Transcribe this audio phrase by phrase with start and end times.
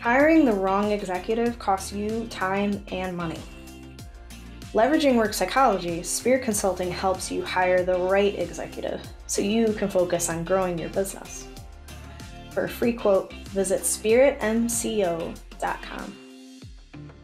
[0.00, 3.40] Hiring the wrong executive costs you time and money.
[4.72, 10.30] Leveraging work psychology, Spear Consulting helps you hire the right executive so you can focus
[10.30, 11.48] on growing your business.
[12.52, 16.16] For a free quote, visit spiritmco.com.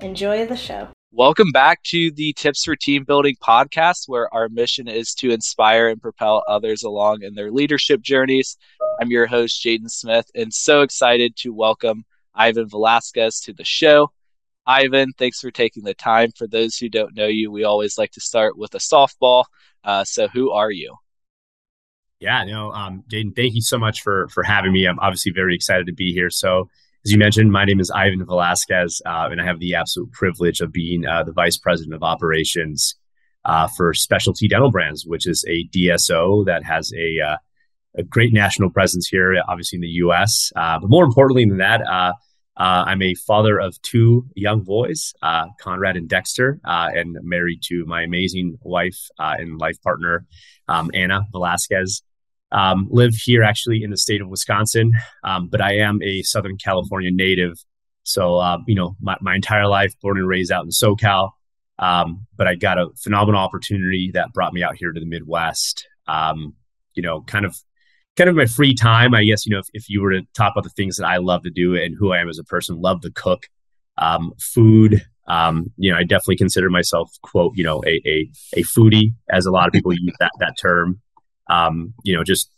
[0.00, 0.89] Enjoy the show.
[1.13, 5.91] Welcome back to the Tips for Team Building podcast, where our mission is to inspire
[5.91, 8.59] and propel others along in their leadership journeys.
[9.00, 12.04] I'm your host, Jaden Smith, and so excited to welcome
[12.35, 14.11] Ivan Velazquez to the show.
[14.67, 16.31] Ivan, thanks for taking the time.
[16.37, 19.45] For those who don't know you, we always like to start with a softball.
[19.83, 20.97] Uh, so, who are you?
[22.21, 24.87] Yeah, no, um, Jaden, thank you so much for for having me.
[24.87, 26.31] I'm obviously very excited to be here.
[26.31, 26.71] So,
[27.05, 30.61] as you mentioned, my name is Ivan Velazquez, uh, and I have the absolute privilege
[30.61, 32.95] of being uh, the vice president of operations
[33.45, 37.37] uh, for Specialty Dental Brands, which is a DSO that has a uh,
[37.97, 40.53] a great national presence here, obviously in the U.S.
[40.56, 42.12] Uh, but more importantly than that, uh,
[42.56, 47.61] uh, I'm a father of two young boys, uh, Conrad and Dexter, uh, and married
[47.64, 50.25] to my amazing wife uh, and life partner,
[50.69, 52.03] um, Anna Velazquez.
[52.53, 54.92] Um, live here actually in the state of Wisconsin,
[55.25, 57.58] um, but I am a Southern California native.
[58.05, 61.31] So, you know, my, my, entire life, born and raised out in SoCal.
[61.81, 65.89] Um, but I got a phenomenal opportunity that brought me out here to the Midwest.
[66.06, 66.55] Um,
[66.95, 67.56] you know, kind of
[68.17, 70.53] kind of my free time, I guess, you know, if, if you were to talk
[70.55, 72.81] about the things that I love to do and who I am as a person,
[72.81, 73.48] love to cook,
[73.98, 75.05] um, food.
[75.27, 79.47] Um, you know, I definitely consider myself, quote, you know, a, a, a foodie, as
[79.47, 81.01] a lot of people use that, that term.
[81.48, 82.51] Um, you know, just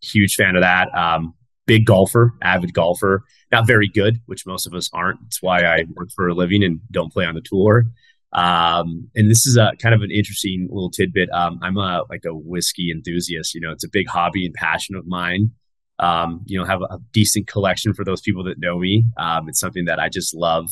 [0.00, 0.94] huge fan of that.
[0.96, 1.34] Um,
[1.66, 5.20] big golfer, avid golfer, not very good, which most of us aren't.
[5.26, 7.84] It's why I work for a living and don't play on the tour.
[8.32, 11.30] Um, and this is a kind of an interesting little tidbit.
[11.32, 13.54] Um, I'm a like a whiskey enthusiast.
[13.54, 15.50] You know, it's a big hobby and passion of mine.
[15.98, 19.04] Um, you know, have a, decent collection for those people that know me.
[19.18, 20.68] Um, it's something that I just love,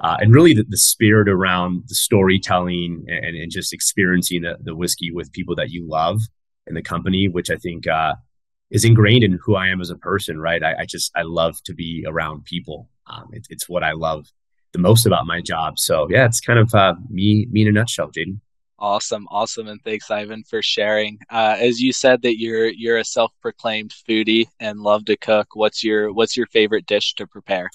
[0.00, 4.74] uh, and really the, the, spirit around the storytelling and, and just experiencing the, the,
[4.74, 6.20] whiskey with people that you love
[6.66, 8.16] in the company, which I think uh,
[8.70, 10.38] is ingrained in who I am as a person.
[10.38, 10.62] Right?
[10.62, 12.90] I, I just I love to be around people.
[13.06, 14.26] Um, it, it's what I love
[14.76, 15.78] the most about my job.
[15.78, 18.40] So yeah, it's kind of uh, me me in a nutshell, Jaden.
[18.78, 21.18] Awesome, awesome, and thanks, Ivan, for sharing.
[21.30, 25.48] Uh, as you said that you're you're a self-proclaimed foodie and love to cook.
[25.54, 27.70] What's your what's your favorite dish to prepare?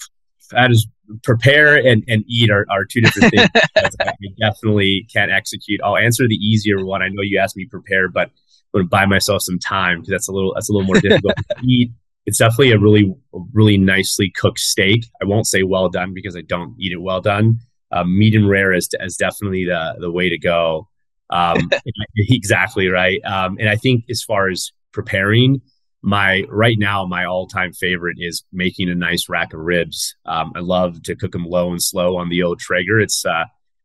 [0.52, 0.86] That is
[1.24, 3.48] prepare and, and eat are, are two different things.
[3.76, 5.80] I definitely can't execute.
[5.82, 7.02] I'll answer the easier one.
[7.02, 10.10] I know you asked me prepare, but I'm going to buy myself some time because
[10.10, 11.90] that's a little that's a little more difficult eat
[12.26, 13.14] it's definitely a really
[13.52, 15.06] really nicely cooked steak.
[15.20, 17.58] I won't say well done because I don't eat it well done.
[17.90, 20.88] Um, medium rare is, is definitely the the way to go.
[21.30, 21.70] Um,
[22.16, 23.20] exactly right.
[23.24, 25.60] Um, and I think as far as preparing,
[26.02, 30.16] my right now my all time favorite is making a nice rack of ribs.
[30.26, 33.00] Um, I love to cook them low and slow on the old Traeger.
[33.00, 33.44] It's uh,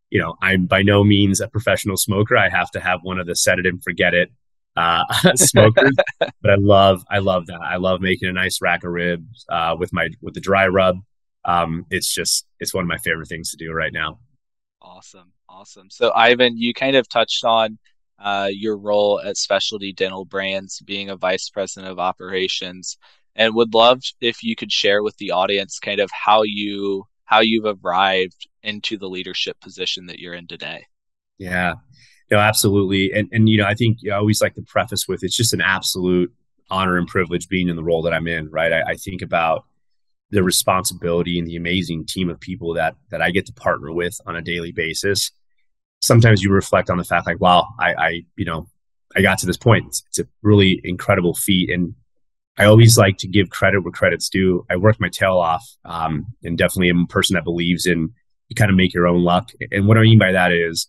[0.09, 2.37] you know I'm by no means a professional smoker.
[2.37, 4.31] I have to have one of the set it and forget it
[4.77, 5.03] uh,
[5.35, 5.95] smokers.
[6.19, 7.59] but I love, I love that.
[7.61, 10.99] I love making a nice rack of ribs uh, with my with the dry rub.
[11.45, 14.19] Um, it's just it's one of my favorite things to do right now.
[14.81, 15.89] Awesome, awesome.
[15.89, 17.77] So Ivan, you kind of touched on
[18.19, 22.97] uh, your role at Specialty Dental Brands, being a vice president of operations,
[23.35, 27.41] and would love if you could share with the audience kind of how you how
[27.41, 30.85] you've arrived into the leadership position that you're in today.
[31.38, 31.73] Yeah.
[32.29, 33.13] No, absolutely.
[33.13, 35.61] And and you know, I think I always like to preface with it's just an
[35.61, 36.33] absolute
[36.69, 38.73] honor and privilege being in the role that I'm in, right?
[38.73, 39.65] I, I think about
[40.29, 44.19] the responsibility and the amazing team of people that that I get to partner with
[44.25, 45.31] on a daily basis.
[46.01, 48.67] Sometimes you reflect on the fact like, wow, I, I you know,
[49.15, 49.88] I got to this point.
[49.88, 51.71] It's, it's, a really incredible feat.
[51.71, 51.95] And
[52.57, 54.65] I always like to give credit where credit's due.
[54.69, 58.13] I work my tail off um, and definitely am a person that believes in
[58.49, 59.51] you kind of make your own luck.
[59.71, 60.88] And what I mean by that is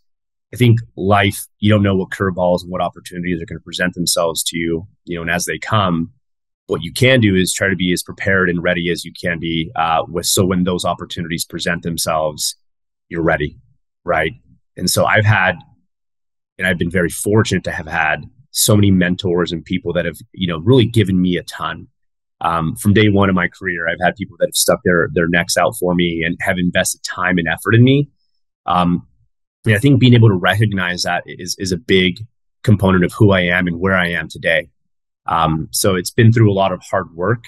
[0.52, 3.94] I think life, you don't know what curveballs and what opportunities are going to present
[3.94, 6.12] themselves to you, you know, and as they come,
[6.68, 9.38] what you can do is try to be as prepared and ready as you can
[9.38, 12.56] be uh, with so when those opportunities present themselves,
[13.08, 13.58] you're ready,
[14.04, 14.32] right?
[14.76, 15.56] And so I've had,
[16.58, 20.16] and I've been very fortunate to have had so many mentors and people that have,
[20.32, 21.88] you know, really given me a ton.
[22.40, 25.26] Um, from day one of my career, I've had people that have stuck their their
[25.26, 28.10] necks out for me and have invested time and effort in me.
[28.66, 29.06] Um,
[29.64, 32.26] and I think being able to recognize that is is a big
[32.62, 34.68] component of who I am and where I am today.
[35.26, 37.44] Um, so it's been through a lot of hard work,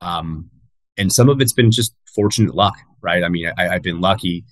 [0.00, 0.50] um,
[0.96, 3.22] and some of it's been just fortunate luck, right?
[3.22, 4.44] I mean, I, have been lucky,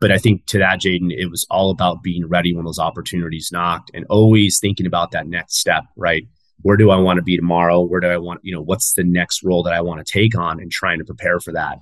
[0.00, 3.50] but I think to that, Jaden, it was all about being ready when those opportunities
[3.52, 6.28] knocked, and always thinking about that next step, right?
[6.60, 7.80] Where do I want to be tomorrow?
[7.80, 10.36] Where do I want, you know, what's the next role that I want to take
[10.36, 11.78] on, and trying to prepare for that.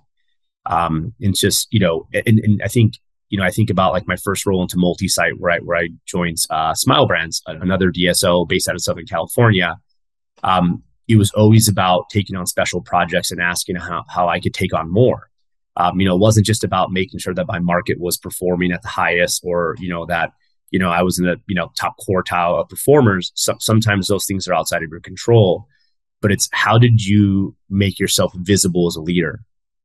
[0.67, 2.95] Um, and just, you know, and, and I think,
[3.35, 5.89] you know, I think about like my first role into multi-site where I, where I
[6.07, 9.77] joined uh, Smile Brands, another DSO based out of Southern California.
[10.45, 14.55] Um, it was always about taking on special projects and asking how, how I could
[14.55, 15.31] take on more.
[15.77, 18.83] Um, you know, it wasn't just about making sure that my market was performing at
[18.83, 20.31] the highest or, you know, that,
[20.71, 23.33] you know, I was in the, you know, top quartile of performers.
[23.35, 25.67] So, sometimes those things are outside of your control,
[26.23, 29.41] but it's how did you make yourself visible as a leader?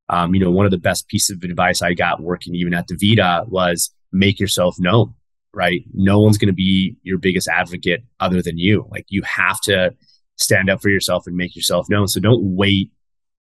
[0.10, 2.88] Um, you know, one of the best pieces of advice I got working even at
[2.88, 5.14] DaVita was make yourself known,
[5.54, 5.84] right?
[5.94, 8.88] No one's going to be your biggest advocate other than you.
[8.90, 9.96] Like you have to
[10.38, 12.08] stand up for yourself and make yourself known.
[12.08, 12.92] So don't wait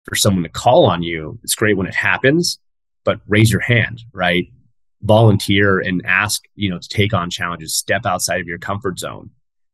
[0.04, 1.40] for someone to call on you.
[1.44, 2.60] It's great when it happens,
[3.04, 4.48] but raise your hand, right?
[5.04, 9.30] Volunteer and ask, you know, to take on challenges, step outside of your comfort zone.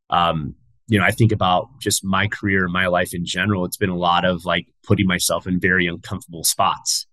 [0.09, 0.55] Um,
[0.87, 3.65] you know, I think about just my career, my life in general.
[3.65, 7.07] It's been a lot of like putting myself in very uncomfortable spots.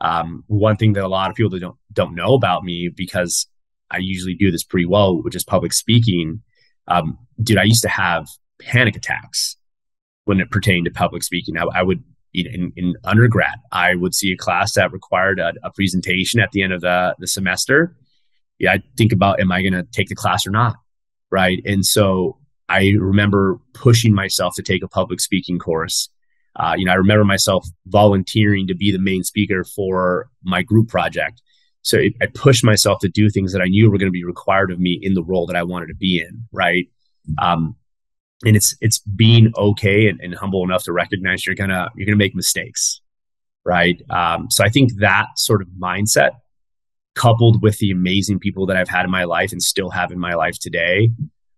[0.00, 3.46] Um, one thing that a lot of people don't don't know about me because
[3.90, 6.42] I usually do this pretty well, which is public speaking.
[6.88, 8.28] Um, dude, I used to have
[8.60, 9.56] panic attacks
[10.24, 11.56] when it pertained to public speaking.
[11.56, 12.02] I, I would
[12.34, 16.62] in, in, undergrad, I would see a class that required a, a presentation at the
[16.62, 17.96] end of the, the semester.
[18.58, 20.76] Yeah, I think about, am I going to take the class or not?
[21.30, 21.60] Right.
[21.64, 26.08] And so I remember pushing myself to take a public speaking course.
[26.56, 30.88] Uh, you know, I remember myself volunteering to be the main speaker for my group
[30.88, 31.42] project.
[31.82, 34.24] So it, I pushed myself to do things that I knew were going to be
[34.24, 36.44] required of me in the role that I wanted to be in.
[36.50, 36.88] Right.
[37.38, 37.76] Um,
[38.44, 42.16] and it's it's being okay and, and, humble enough to recognize you're gonna you're gonna
[42.16, 43.00] make mistakes
[43.64, 46.32] right um, so i think that sort of mindset
[47.14, 50.18] coupled with the amazing people that i've had in my life and still have in
[50.18, 51.10] my life today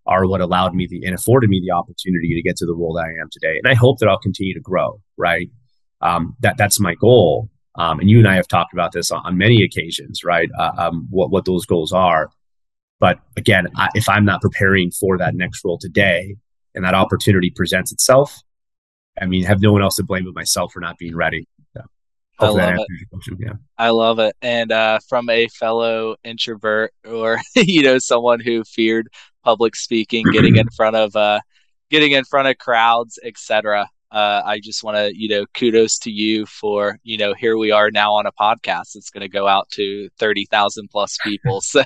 [0.08, 2.94] are what allowed me the and afforded me the opportunity to get to the role
[2.94, 5.50] that i am today and i hope that i'll continue to grow right
[6.00, 9.20] um, that that's my goal um, and you and i have talked about this on,
[9.24, 12.30] on many occasions right uh, um, what what those goals are
[12.98, 16.36] but again I, if i'm not preparing for that next role today
[16.78, 18.40] and that opportunity presents itself,
[19.20, 21.48] I mean, have no one else to blame but myself for not being ready.
[22.40, 23.36] So I love it.
[23.40, 23.52] Yeah.
[23.78, 24.36] I love it.
[24.42, 29.08] And uh, from a fellow introvert or you know someone who feared
[29.48, 31.40] public speaking, getting in front of uh,
[31.90, 36.10] getting in front of crowds, etc uh, I just want to, you know, kudos to
[36.10, 38.96] you for, you know, here we are now on a podcast.
[38.96, 41.60] It's going to go out to 30,000 plus people.
[41.68, 41.82] So,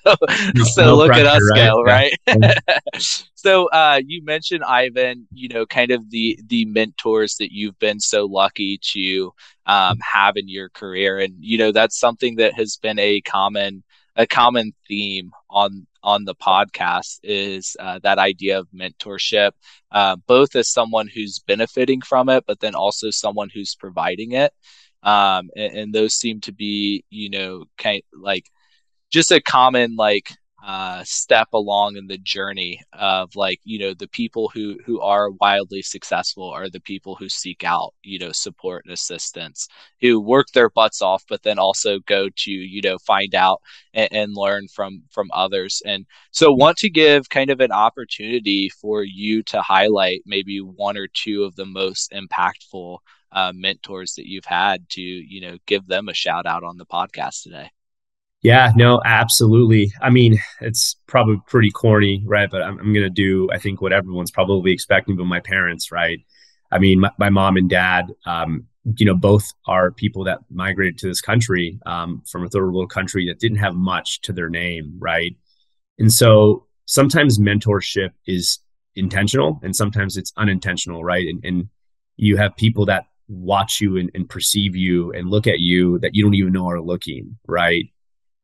[0.54, 1.56] no, so no look pressure, at us right?
[1.56, 2.14] go, right?
[2.26, 2.54] Yeah.
[3.34, 7.98] so, uh, you mentioned Ivan, you know, kind of the, the mentors that you've been
[7.98, 9.32] so lucky to,
[9.66, 11.18] um, have in your career.
[11.18, 13.82] And, you know, that's something that has been a common,
[14.14, 19.52] a common theme on on the podcast is uh, that idea of mentorship,
[19.90, 24.52] uh, both as someone who's benefiting from it, but then also someone who's providing it.
[25.02, 28.44] Um, and, and, those seem to be, you know, kind of like
[29.10, 30.30] just a common like
[30.64, 35.30] uh, step along in the journey of like you know the people who who are
[35.40, 39.68] wildly successful are the people who seek out you know support and assistance
[40.00, 43.60] who work their butts off but then also go to you know find out
[43.94, 45.82] and, and learn from from others.
[45.84, 50.96] And so want to give kind of an opportunity for you to highlight maybe one
[50.96, 52.98] or two of the most impactful
[53.32, 56.86] uh, mentors that you've had to you know give them a shout out on the
[56.86, 57.70] podcast today
[58.42, 59.92] yeah, no, absolutely.
[60.00, 62.50] I mean, it's probably pretty corny, right?
[62.50, 65.92] But I'm, I'm going to do, I think, what everyone's probably expecting, but my parents,
[65.92, 66.18] right?
[66.72, 70.98] I mean, my, my mom and dad, um, you know, both are people that migrated
[70.98, 74.48] to this country um, from a third world country that didn't have much to their
[74.48, 75.36] name, right?
[76.00, 78.58] And so sometimes mentorship is
[78.96, 81.28] intentional and sometimes it's unintentional, right?
[81.28, 81.68] And, and
[82.16, 86.14] you have people that watch you and, and perceive you and look at you that
[86.14, 87.84] you don't even know are looking, right?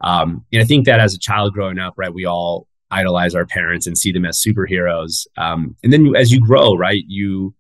[0.01, 3.47] Um, and I think that as a child growing up, right, we all idolize our
[3.47, 5.27] parents and see them as superheroes.
[5.37, 7.55] Um, and then as you grow, right, you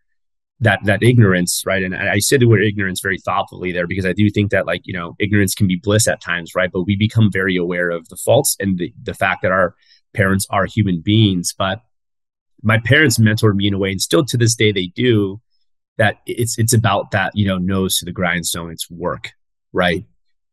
[0.60, 4.12] that that ignorance, right, and I say the word ignorance very thoughtfully there because I
[4.12, 6.70] do think that like you know ignorance can be bliss at times, right?
[6.72, 9.74] But we become very aware of the faults and the the fact that our
[10.14, 11.54] parents are human beings.
[11.56, 11.82] But
[12.62, 15.40] my parents mentored me in a way, and still to this day they do.
[15.96, 18.70] That it's it's about that you know nose to the grindstone.
[18.70, 19.32] It's work,
[19.72, 20.04] right?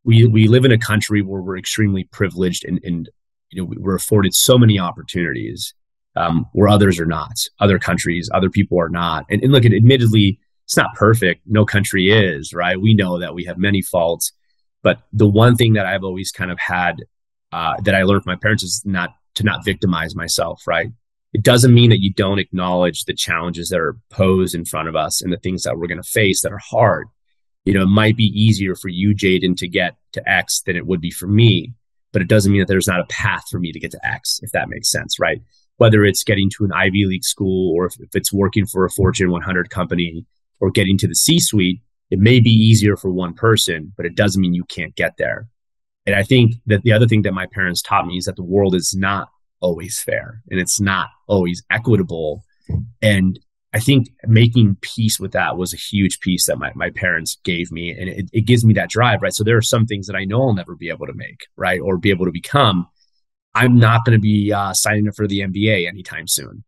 [0.06, 3.10] We we live in a country where we're extremely privileged and, and
[3.50, 5.74] you know we're afforded so many opportunities
[6.16, 9.26] um, where others are not other countries other people are not.
[9.30, 11.42] And, and look admittedly it's not perfect.
[11.46, 12.80] No country is right?
[12.80, 14.32] We know that we have many faults.
[14.82, 17.04] But the one thing that i've always kind of had
[17.52, 20.92] uh, that i learned from my parents is not to not victimize myself right?
[21.34, 24.96] It doesn't mean that you don't acknowledge the challenges that are posed in front of
[24.96, 27.08] us and the things that we're going to face that are hard
[27.66, 30.86] you know, it might be easier for you, Jaden, to get to X than it
[30.86, 31.74] would be for me,
[32.14, 34.40] but it doesn't mean that there's not a path for me to get to X,
[34.44, 35.42] if that makes sense, right?
[35.78, 38.90] Whether it's getting to an Ivy League school or if, if it's working for a
[38.90, 40.26] Fortune 100 company
[40.62, 41.82] or getting to the C suite,
[42.12, 45.48] it may be easier for one person, but it doesn't mean you can't get there.
[46.06, 48.44] And I think that the other thing that my parents taught me is that the
[48.44, 49.30] world is not
[49.60, 52.44] always fair and it's not always equitable.
[53.02, 53.40] And
[53.76, 57.74] I think making peace with that was a huge piece that my, my parents gave
[57.74, 57.92] me.
[57.92, 59.34] And it, it gives me that drive, right?
[59.34, 61.82] So there are some things that I know I'll never be able to make, right?
[61.82, 62.88] Or be able to become.
[63.54, 66.64] I'm not going to be uh, signing up for the NBA anytime soon.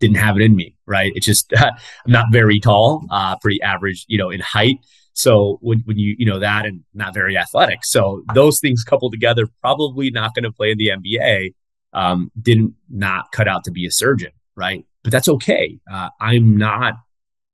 [0.00, 1.12] Didn't have it in me, right?
[1.14, 1.72] It's just, I'm
[2.08, 4.78] not very tall, uh, pretty average, you know, in height.
[5.12, 7.84] So when, when you, you know, that and not very athletic.
[7.84, 11.54] So those things coupled together, probably not going to play in the NBA.
[11.92, 14.84] Um, didn't not cut out to be a surgeon, right?
[15.02, 15.78] But that's okay.
[15.90, 16.94] Uh, I'm not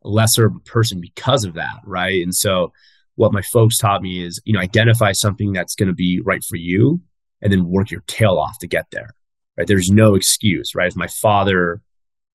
[0.05, 2.23] a lesser person because of that, right?
[2.23, 2.73] And so,
[3.15, 6.45] what my folks taught me is, you know, identify something that's going to be right
[6.45, 7.01] for you,
[7.41, 9.11] and then work your tail off to get there.
[9.57, 9.67] Right?
[9.67, 10.89] There's no excuse, right?
[10.89, 11.81] If my father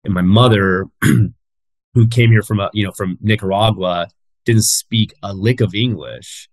[0.03, 4.07] and my mother, who came here from a, you know, from Nicaragua,
[4.45, 6.49] didn't speak a lick of English,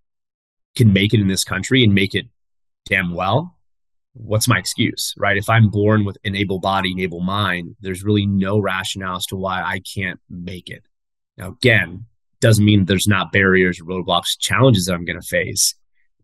[0.77, 2.27] can make it in this country and make it
[2.87, 3.58] damn well
[4.19, 5.37] what's my excuse, right?
[5.37, 9.27] If I'm born with an able body and able mind, there's really no rationale as
[9.27, 10.83] to why I can't make it.
[11.37, 12.07] Now, again,
[12.41, 15.75] doesn't mean there's not barriers, roadblocks, challenges that I'm going to face.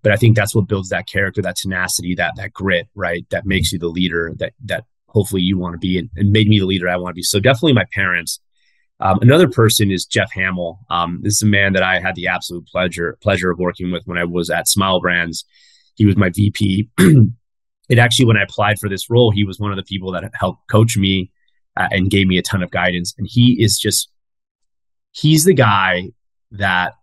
[0.03, 3.25] But I think that's what builds that character, that tenacity, that that grit, right?
[3.31, 6.49] That makes you the leader that that hopefully you want to be, and, and made
[6.49, 7.23] me the leader I want to be.
[7.23, 8.41] So definitely my parents.
[9.01, 10.79] Um, another person is Jeff Hamill.
[10.91, 14.03] Um, this is a man that I had the absolute pleasure pleasure of working with
[14.05, 15.45] when I was at Smile Brands.
[15.95, 16.91] He was my VP
[17.89, 20.31] it actually when I applied for this role, he was one of the people that
[20.35, 21.31] helped coach me
[21.77, 23.15] uh, and gave me a ton of guidance.
[23.19, 24.11] And he is just
[25.13, 26.11] he's the guy
[26.53, 26.95] that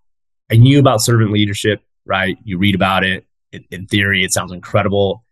[0.51, 1.81] I knew about servant leadership.
[2.05, 3.25] Right, you read about it.
[3.69, 5.23] In, theory, it sounds incredible.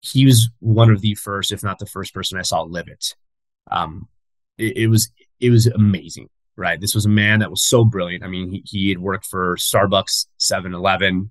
[0.00, 3.16] He was one of the first, if not the first person I saw live it.
[3.70, 4.08] Um,
[4.56, 6.80] it, it was it was amazing right?
[6.80, 8.24] This was a man that was so brilliant.
[8.24, 11.30] I mean, he, he had worked for Starbucks, 7 Eleven,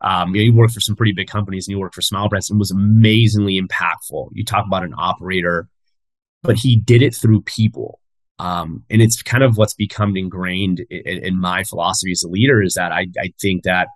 [0.00, 2.28] um, you, know, you worked for some pretty big companies and you worked for Smile
[2.28, 4.28] Brands and was amazingly impactful.
[4.32, 5.68] You talk about an operator,
[6.42, 8.00] but he did it through people.
[8.38, 12.60] Um, and it's kind of what's become ingrained in, in, my philosophy as a leader
[12.60, 13.88] is that I, I think that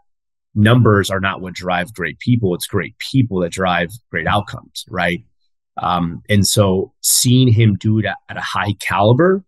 [0.55, 2.55] numbers are not what drive great people.
[2.55, 5.25] It's great people that drive great outcomes, right?
[5.77, 9.45] Um, and so seeing him do it at, a high caliber,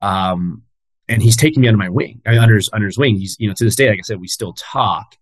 [0.00, 0.62] um,
[1.08, 3.16] and he's taking me under my wing, under his, under his wing.
[3.16, 5.16] He's, you know, to this day, like I said, we still talk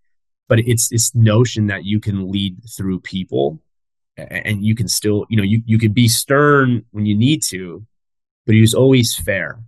[0.49, 3.63] but it's this notion that you can lead through people
[4.17, 7.87] and you can still you know you, you could be stern when you need to
[8.47, 9.61] but he was always fair.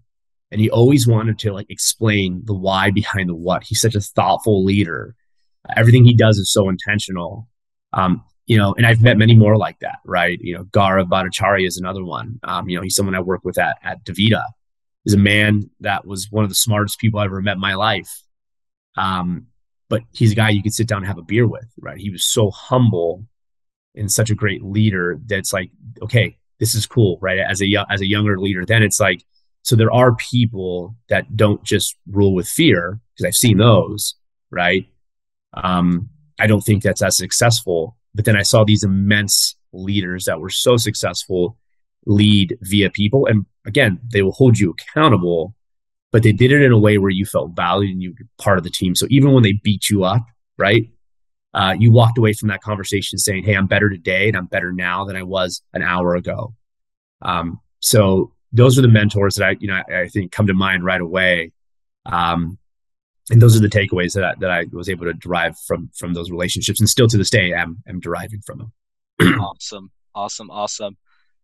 [0.51, 3.65] And he always wanted to like explain the why behind the what.
[3.65, 5.15] He's such a thoughtful leader.
[5.77, 7.49] Everything he does is so intentional.
[7.93, 10.39] Um, you know and i've met many more like that right?
[10.41, 12.41] You know gaurav bhattacharya is another one.
[12.45, 14.43] Um, you know he's someone i work with at, at davita
[15.05, 17.75] he's a man that was one of the smartest people i ever met in my
[17.75, 18.23] life.
[18.97, 19.49] Um,
[19.89, 21.99] but he's a guy you could sit down and have a beer with, right?
[21.99, 23.25] He was so humble
[23.95, 25.71] and such a great leader that's like,
[26.03, 27.39] okay, this is cool, right?
[27.39, 29.25] As a as a younger leader, then it's like,
[29.63, 34.15] so there are people that don't just rule with fear because I've seen those,
[34.51, 34.87] right?
[35.55, 37.97] Um, I don't think that's as successful.
[38.15, 41.57] But then I saw these immense leaders that were so successful
[42.07, 45.55] lead via people, and again, they will hold you accountable
[46.13, 48.59] but they did it in a way where you felt valued and you were part
[48.59, 48.95] of the team.
[48.95, 50.25] So even when they beat you up,
[50.57, 50.89] right,
[51.55, 54.73] uh, you walked away from that conversation saying, "Hey, I'm better today, and I'm better
[54.73, 56.55] now than I was an hour ago."
[57.23, 60.55] Um, so those are the mentors that I, you know, I, I think come to
[60.55, 61.53] mind right away.
[62.07, 62.59] Um,
[63.31, 66.15] and those are the takeaways that I, that I was able to derive from from
[66.15, 68.73] those relationships, and still to this day, am am deriving from them.
[69.41, 70.97] awesome, awesome, awesome.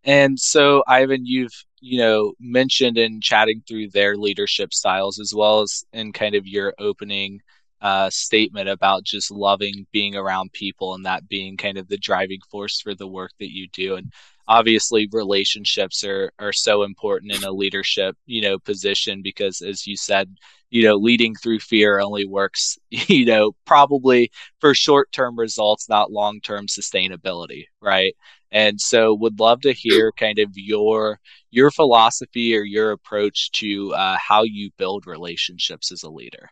[0.05, 5.61] And so, Ivan, you've you know mentioned in chatting through their leadership styles as well
[5.63, 7.41] as in kind of your opening
[7.81, 12.41] uh, statement about just loving being around people and that being kind of the driving
[12.51, 13.97] force for the work that you do.
[13.97, 14.13] And
[14.49, 19.97] obviously, relationships are are so important in a leadership you know position because, as you
[19.97, 20.37] said,
[20.71, 24.31] you know, leading through fear only works, you know, probably
[24.61, 28.15] for short term results, not long term sustainability, right?
[28.55, 31.21] And so would love to hear kind of your
[31.51, 36.49] your philosophy or your approach to uh, how you build relationships as a leader.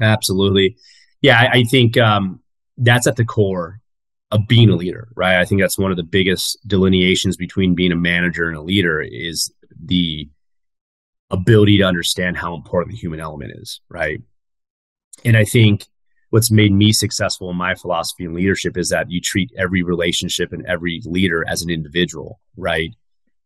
[0.00, 0.76] Absolutely.
[1.20, 2.40] Yeah, I, I think um,
[2.76, 3.80] that's at the core
[4.30, 5.38] of being a leader, right?
[5.38, 9.00] I think that's one of the biggest delineations between being a manager and a leader
[9.00, 9.52] is
[9.84, 10.28] the
[11.30, 14.20] ability to understand how important the human element is, right?
[15.24, 15.86] and I think
[16.32, 20.50] what's made me successful in my philosophy and leadership is that you treat every relationship
[20.50, 22.90] and every leader as an individual, right?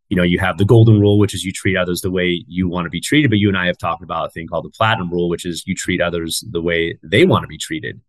[0.07, 2.69] You know, you have the golden rule, which is you treat others the way you
[2.69, 3.29] want to be treated.
[3.29, 5.65] But you and I have talked about a thing called the platinum rule, which is
[5.67, 7.99] you treat others the way they want to be treated.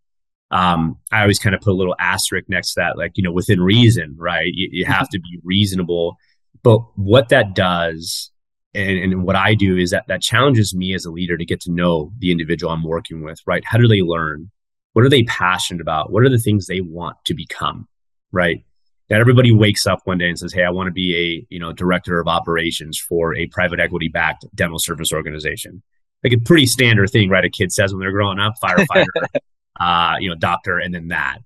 [0.49, 3.33] Um, I always kind of put a little asterisk next to that, like, you know,
[3.33, 4.49] within reason, right?
[4.53, 6.15] You, you have to be reasonable.
[6.63, 8.31] But what that does
[8.73, 11.59] and, and what I do is that that challenges me as a leader to get
[11.61, 13.63] to know the individual I'm working with, right?
[13.65, 14.51] How do they learn?
[14.99, 16.11] What are they passionate about?
[16.11, 17.87] What are the things they want to become,
[18.33, 18.65] right?
[19.07, 21.57] That everybody wakes up one day and says, "Hey, I want to be a you
[21.57, 25.81] know director of operations for a private equity backed dental service organization."
[26.21, 27.45] Like a pretty standard thing, right?
[27.45, 29.05] A kid says when they're growing up, firefighter,
[29.79, 31.37] uh, you know, doctor, and then that.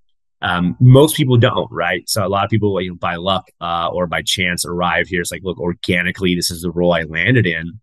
[0.42, 2.10] Um, most people don't, right?
[2.10, 5.22] So a lot of people, you know, by luck uh, or by chance, arrive here.
[5.22, 7.80] It's like, look, organically, this is the role I landed in.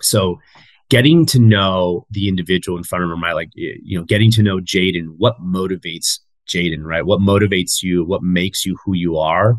[0.00, 0.40] So,
[0.90, 3.32] getting to know the individual in front of right?
[3.32, 7.04] Like, you know, getting to know Jaden, what motivates Jaden, right?
[7.04, 8.04] What motivates you?
[8.04, 9.56] What makes you who you are?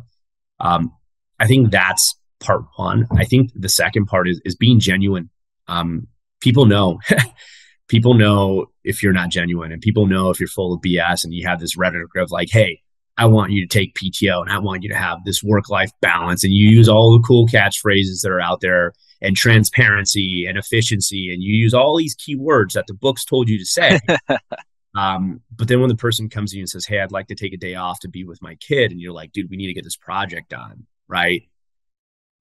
[0.60, 0.91] Um,
[1.39, 3.08] I think that's part one.
[3.17, 5.29] I think the second part is is being genuine.
[5.67, 6.08] Um,
[6.41, 7.00] people know
[7.88, 11.34] people know if you're not genuine and people know if you're full of BS and
[11.34, 12.82] you have this rhetoric of like, hey,
[13.17, 15.91] I want you to take PTO and I want you to have this work life
[16.01, 16.44] balance.
[16.44, 21.34] And you use all the cool catchphrases that are out there and transparency and efficiency.
[21.34, 24.00] And you use all these key words that the books told you to say.
[24.96, 27.36] um, but then when the person comes to you and says, hey, I'd like to
[27.36, 29.68] take a day off to be with my kid, and you're like, dude, we need
[29.68, 31.44] to get this project done, right?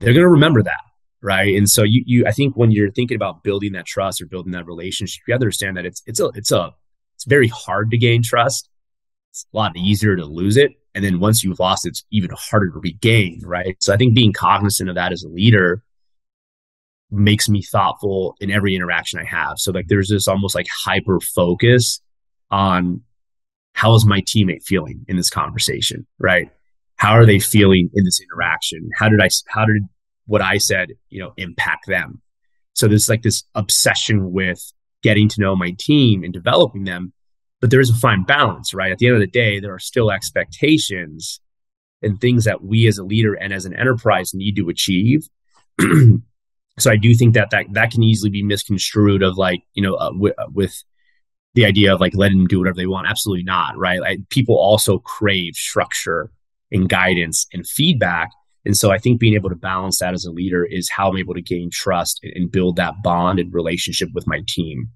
[0.00, 0.80] They're going to remember that
[1.24, 4.26] right and so you you i think when you're thinking about building that trust or
[4.26, 6.72] building that relationship you have to understand that it's it's a it's a
[7.14, 8.68] it's very hard to gain trust
[9.30, 12.70] it's a lot easier to lose it and then once you've lost it's even harder
[12.70, 15.82] to regain right so i think being cognizant of that as a leader
[17.14, 21.20] makes me thoughtful in every interaction i have so like there's this almost like hyper
[21.20, 22.00] focus
[22.50, 23.00] on
[23.72, 26.50] how is my teammate feeling in this conversation right
[26.96, 29.82] how are they feeling in this interaction how did i how did
[30.26, 32.20] what I said, you know, impact them.
[32.74, 34.60] So there's like this obsession with
[35.02, 37.12] getting to know my team and developing them.
[37.60, 38.92] But there is a fine balance, right?
[38.92, 41.40] At the end of the day, there are still expectations
[42.02, 45.28] and things that we as a leader and as an enterprise need to achieve.
[46.78, 49.94] so I do think that, that that can easily be misconstrued of like, you know,
[49.94, 50.82] uh, w- uh, with
[51.54, 53.06] the idea of like letting them do whatever they want.
[53.08, 54.00] Absolutely not, right?
[54.30, 56.30] People also crave structure
[56.72, 58.30] and guidance and feedback
[58.64, 61.18] and so I think being able to balance that as a leader is how I'm
[61.18, 64.88] able to gain trust and build that bond and relationship with my team.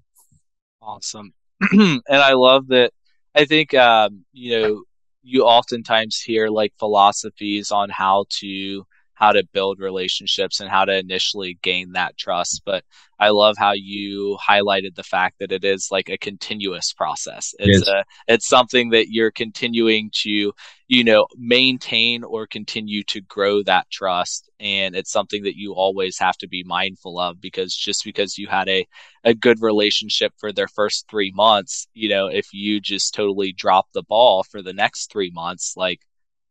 [0.81, 1.33] Awesome.
[1.71, 2.91] and I love that.
[3.35, 4.83] I think, um, you know,
[5.21, 8.85] you oftentimes hear like philosophies on how to
[9.19, 12.61] how to build relationships and how to initially gain that trust.
[12.65, 12.85] But
[13.19, 17.53] I love how you highlighted the fact that it is like a continuous process.
[17.59, 20.53] It's a, it's something that you're continuing to,
[20.87, 24.49] you know, maintain or continue to grow that trust.
[24.61, 28.47] And it's something that you always have to be mindful of because just because you
[28.47, 28.87] had a,
[29.25, 33.87] a good relationship for their first three months, you know, if you just totally drop
[33.93, 35.99] the ball for the next three months, like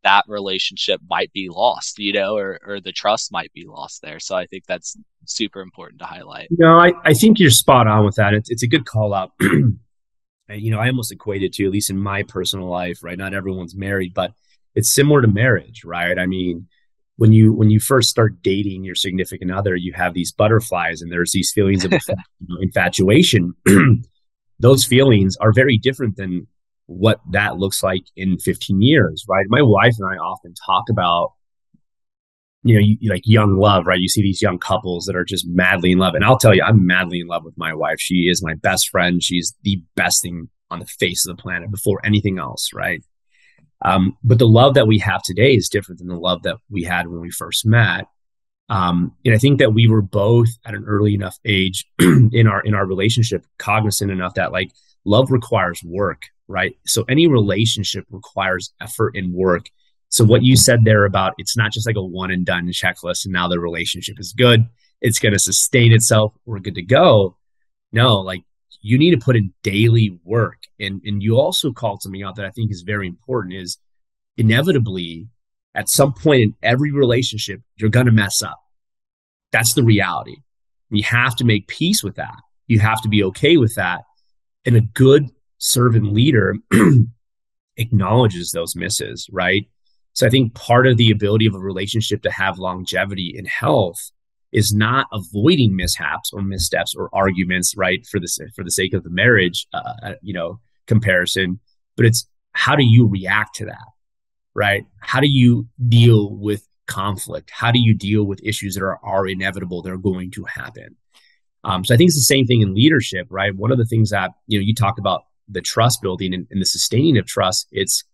[0.04, 4.20] that relationship might be lost, you know, or, or the trust might be lost there.
[4.20, 6.48] So I think that's super important to highlight.
[6.50, 8.34] You know, I, I think you're spot on with that.
[8.34, 9.32] It's, it's a good call out.
[9.40, 13.18] you know, I almost equate it to, at least in my personal life, right?
[13.18, 14.32] Not everyone's married, but
[14.74, 16.18] it's similar to marriage, right?
[16.18, 16.68] I mean,
[17.16, 21.10] when you when you first start dating your significant other, you have these butterflies and
[21.10, 21.92] there's these feelings of
[22.60, 23.54] infatuation.
[24.60, 26.46] Those feelings are very different than
[26.88, 29.44] what that looks like in 15 years, right?
[29.48, 31.34] My wife and I often talk about,
[32.62, 34.00] you know, you, like young love, right?
[34.00, 36.14] You see these young couples that are just madly in love.
[36.14, 38.00] And I'll tell you, I'm madly in love with my wife.
[38.00, 39.22] She is my best friend.
[39.22, 43.04] She's the best thing on the face of the planet before anything else, right?
[43.84, 46.84] Um, but the love that we have today is different than the love that we
[46.84, 48.06] had when we first met.
[48.70, 52.62] Um, and I think that we were both at an early enough age in our
[52.62, 54.70] in our relationship, cognizant enough that like
[55.04, 56.76] love requires work, right?
[56.86, 59.66] So any relationship requires effort and work.
[60.08, 63.24] So what you said there about it's not just like a one and done checklist
[63.24, 64.66] and now the relationship is good,
[65.00, 67.36] it's going to sustain itself, we're good to go.
[67.92, 68.42] No, like
[68.80, 70.58] you need to put in daily work.
[70.80, 73.78] And and you also called something out that I think is very important is
[74.36, 75.28] inevitably
[75.74, 78.58] at some point in every relationship you're going to mess up.
[79.52, 80.36] That's the reality.
[80.90, 82.36] You have to make peace with that.
[82.66, 84.02] You have to be okay with that.
[84.64, 86.56] And a good servant leader
[87.76, 89.68] acknowledges those misses, right?
[90.12, 94.10] So I think part of the ability of a relationship to have longevity and health
[94.50, 98.04] is not avoiding mishaps or missteps or arguments, right?
[98.06, 101.60] For the for the sake of the marriage, uh, uh, you know, comparison,
[101.96, 103.86] but it's how do you react to that,
[104.54, 104.84] right?
[105.00, 107.50] How do you deal with conflict?
[107.52, 109.82] How do you deal with issues that are, are inevitable?
[109.82, 110.96] They're going to happen.
[111.64, 113.54] Um, so I think it's the same thing in leadership, right?
[113.54, 116.60] One of the things that you know you talked about the trust building and, and
[116.60, 117.68] the sustaining of trust.
[117.72, 118.04] It's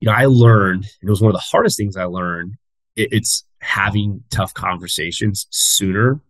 [0.00, 2.54] you know I learned, and it was one of the hardest things I learned.
[2.96, 6.20] It, it's having tough conversations sooner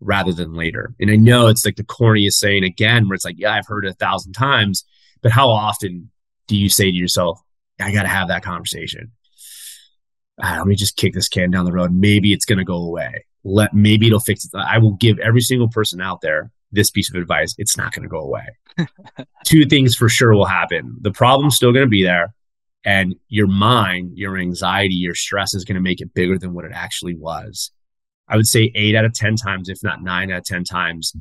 [0.00, 0.94] rather than later.
[1.00, 3.84] And I know it's like the corniest saying again, where it's like, yeah, I've heard
[3.84, 4.84] it a thousand times,
[5.22, 6.10] but how often
[6.46, 7.40] do you say to yourself,
[7.80, 9.12] I got to have that conversation?
[10.40, 11.92] Ah, let me just kick this can down the road.
[11.92, 13.24] Maybe it's going to go away.
[13.42, 14.50] Let maybe it'll fix it.
[14.54, 17.54] I will give every single person out there this piece of advice.
[17.58, 18.44] It's not going to go away.
[19.46, 20.96] Two things for sure will happen.
[21.00, 22.34] The problem's still going to be there,
[22.84, 26.64] and your mind, your anxiety, your stress is going to make it bigger than what
[26.64, 27.70] it actually was.
[28.28, 31.14] I would say eight out of 10 times, if not nine out of 10 times,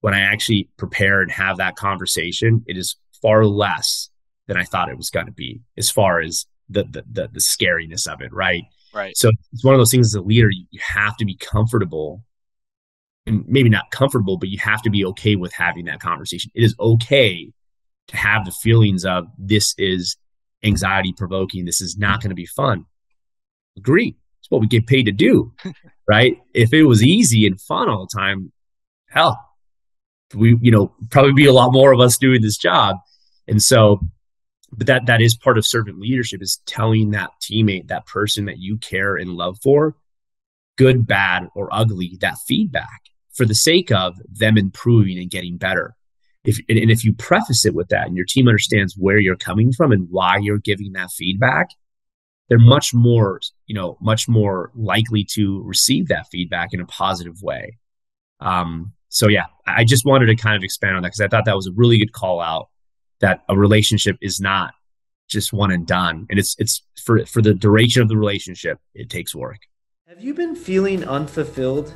[0.00, 4.08] when I actually prepare and have that conversation, it is far less
[4.46, 7.40] than I thought it was going to be as far as the, the, the, the
[7.40, 8.32] scariness of it.
[8.32, 8.64] Right.
[8.92, 9.16] Right.
[9.16, 12.24] So it's one of those things as a leader, you have to be comfortable
[13.26, 16.50] and maybe not comfortable, but you have to be okay with having that conversation.
[16.54, 17.52] It is okay
[18.08, 20.16] to have the feelings of this is
[20.62, 21.64] anxiety provoking.
[21.64, 22.86] This is not going to be fun.
[23.76, 24.16] Agree.
[24.40, 25.52] It's what we get paid to do.
[26.08, 26.38] right.
[26.54, 28.52] If it was easy and fun all the time,
[29.08, 29.38] hell,
[30.34, 32.96] we, you know, probably be a lot more of us doing this job.
[33.46, 34.00] And so
[34.72, 38.58] but that that is part of servant leadership is telling that teammate that person that
[38.58, 39.96] you care and love for
[40.76, 43.02] good bad or ugly that feedback
[43.40, 45.96] for the sake of them improving and getting better.
[46.44, 49.72] If and, if you preface it with that and your team understands where you're coming
[49.72, 51.68] from and why you're giving that feedback
[52.48, 57.40] they're much more you know much more likely to receive that feedback in a positive
[57.42, 57.78] way.
[58.40, 61.44] Um, so yeah i just wanted to kind of expand on that because i thought
[61.44, 62.68] that was a really good call out
[63.20, 64.72] that a relationship is not
[65.30, 66.26] just one and done.
[66.28, 69.58] And it's it's for for the duration of the relationship it takes work.
[70.08, 71.94] Have you been feeling unfulfilled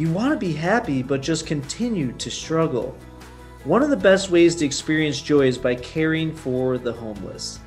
[0.00, 2.96] you want to be happy but just continue to struggle
[3.64, 7.60] one of the best ways to experience joy is by caring for the homeless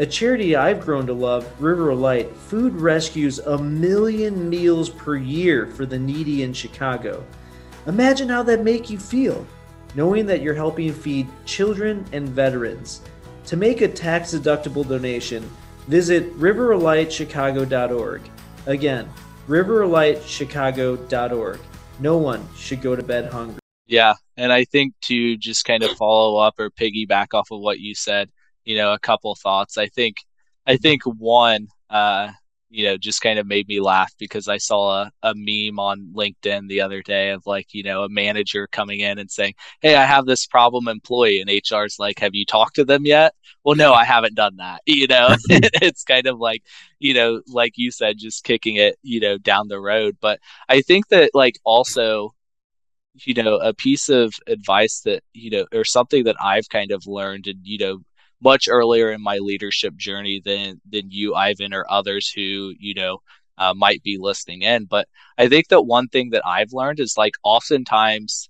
[0.00, 5.16] a charity I've grown to love, River of Light, food rescues a million meals per
[5.16, 7.26] year for the needy in Chicago.
[7.88, 9.44] Imagine how that make you feel
[9.94, 13.00] knowing that you're helping feed children and veterans.
[13.46, 15.42] To make a tax deductible donation,
[15.88, 18.20] visit riverlightchicago.org.
[18.66, 19.08] Again,
[19.48, 21.60] riverlightchicago.org.
[22.00, 23.58] No one should go to bed hungry.
[23.86, 27.80] Yeah, and I think to just kind of follow up or piggyback off of what
[27.80, 28.30] you said,
[28.64, 29.78] you know, a couple thoughts.
[29.78, 30.16] I think
[30.66, 32.30] I think one, uh,
[32.70, 36.12] you know, just kind of made me laugh because I saw a, a meme on
[36.14, 39.94] LinkedIn the other day of like, you know, a manager coming in and saying, Hey,
[39.94, 41.40] I have this problem employee.
[41.40, 43.34] And HR's like, Have you talked to them yet?
[43.64, 44.82] Well, no, I haven't done that.
[44.86, 46.62] You know, it's kind of like,
[46.98, 50.18] you know, like you said, just kicking it, you know, down the road.
[50.20, 52.34] But I think that, like, also,
[53.14, 57.06] you know, a piece of advice that, you know, or something that I've kind of
[57.06, 58.00] learned and, you know,
[58.42, 63.18] much earlier in my leadership journey than than you, Ivan, or others who you know
[63.58, 64.84] uh, might be listening in.
[64.84, 68.48] But I think that one thing that I've learned is like oftentimes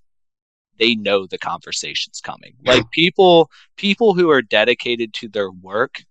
[0.79, 2.55] they know the conversation's coming.
[2.65, 6.03] Like people people who are dedicated to their work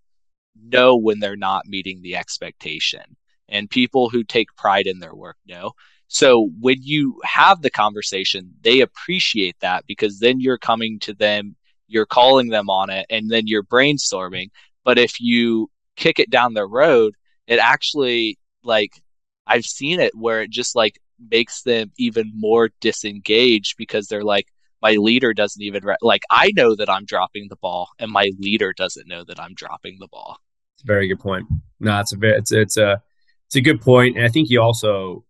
[0.61, 3.15] know when they're not meeting the expectation.
[3.49, 5.71] And people who take pride in their work know.
[6.09, 11.55] So when you have the conversation, they appreciate that because then you're coming to them
[11.87, 14.49] you're calling them on it and then you're brainstorming.
[14.83, 17.13] But if you kick it down the road
[17.47, 19.01] it actually like
[19.47, 20.99] i've seen it where it just like
[21.31, 24.47] makes them even more disengaged because they're like
[24.81, 28.29] my leader doesn't even re- like i know that i'm dropping the ball and my
[28.37, 30.37] leader doesn't know that i'm dropping the ball.
[30.75, 31.47] It's a very good point.
[31.79, 33.01] No it's a very it's, it's a
[33.47, 35.23] it's a good point and i think you also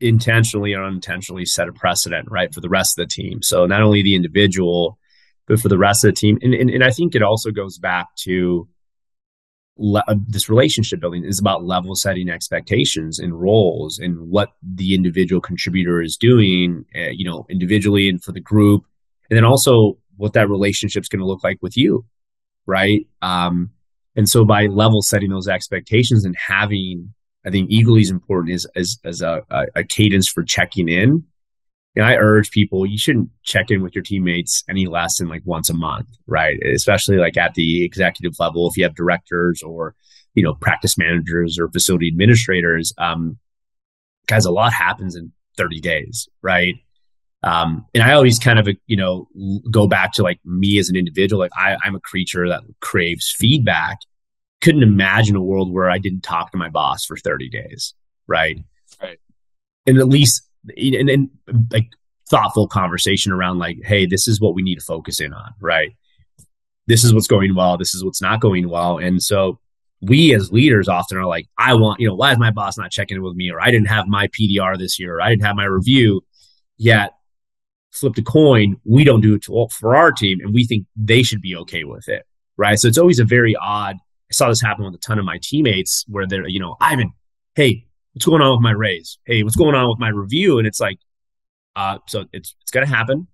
[0.00, 3.42] intentionally or unintentionally set a precedent right for the rest of the team.
[3.42, 4.98] So not only the individual
[5.50, 6.38] but for the rest of the team.
[6.42, 8.68] And, and, and I think it also goes back to
[9.76, 14.94] le- uh, this relationship building is about level setting expectations and roles and what the
[14.94, 18.84] individual contributor is doing, uh, you know, individually and for the group.
[19.28, 22.04] And then also what that relationship is going to look like with you.
[22.64, 23.08] Right.
[23.20, 23.70] Um,
[24.14, 27.12] and so by level setting those expectations and having,
[27.44, 29.42] I think equally as important is as, as a,
[29.74, 31.24] a cadence for checking in
[31.96, 35.42] and I urge people you shouldn't check in with your teammates any less than like
[35.44, 36.58] once a month, right?
[36.64, 39.94] Especially like at the executive level, if you have directors or
[40.34, 42.92] you know practice managers or facility administrators.
[42.98, 43.38] Um,
[44.26, 46.76] guys, a lot happens in 30 days, right?
[47.42, 49.28] Um, and I always kind of, you know,
[49.70, 51.40] go back to like me as an individual.
[51.40, 53.98] Like I, I'm a creature that craves feedback.
[54.60, 57.94] Couldn't imagine a world where I didn't talk to my boss for 30 days,
[58.26, 58.58] right?
[59.02, 59.18] Right.
[59.86, 60.42] And at least,
[60.76, 61.30] and, and
[61.72, 61.90] like
[62.28, 65.96] thoughtful conversation around like, hey, this is what we need to focus in on, right?
[66.86, 67.76] This is what's going well.
[67.76, 68.98] This is what's not going well.
[68.98, 69.58] And so
[70.00, 72.90] we as leaders often are like, I want, you know, why is my boss not
[72.90, 73.50] checking in with me?
[73.50, 76.22] Or I didn't have my PDR this year, or I didn't have my review.
[76.78, 77.12] Yet
[77.90, 81.22] flipped a coin, we don't do it to, for our team, and we think they
[81.22, 82.24] should be okay with it.
[82.56, 82.78] Right.
[82.78, 83.96] So it's always a very odd.
[83.96, 87.12] I saw this happen with a ton of my teammates where they're, you know, Ivan,
[87.54, 89.18] hey, what's going on with my raise?
[89.24, 90.58] Hey, what's going on with my review?
[90.58, 90.98] And it's like,
[91.76, 93.28] uh, so it's it's gonna happen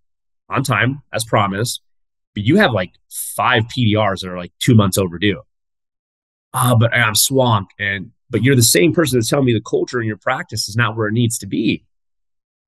[0.49, 1.81] on time as promised.
[2.35, 5.43] But you have like five PDRs that are like two months overdue
[6.57, 7.75] ah, oh, but I'm swamped.
[7.79, 10.77] And but you're the same person that's telling me the culture in your practice is
[10.77, 11.85] not where it needs to be.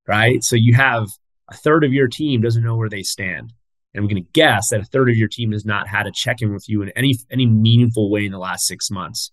[0.06, 0.44] Right.
[0.44, 1.08] So you have
[1.50, 3.52] a third of your team doesn't know where they stand.
[3.92, 6.12] And I'm going to guess that a third of your team has not had a
[6.12, 9.32] check in with you in any any meaningful way in the last six months.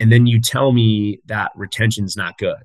[0.00, 2.62] And then you tell me that retention's not good,